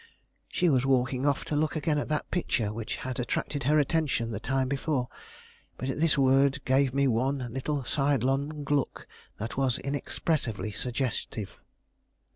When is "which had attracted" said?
2.73-3.65